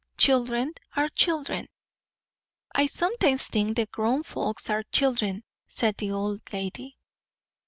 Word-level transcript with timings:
Children 0.17 0.73
are 0.95 1.09
children." 1.09 1.67
"I 2.73 2.87
sometimes 2.87 3.45
think 3.45 3.75
the 3.75 3.85
grown 3.85 4.23
folks 4.23 4.67
are 4.67 4.81
children," 4.91 5.43
said 5.67 5.95
the 5.97 6.09
old 6.11 6.41
lady. 6.51 6.97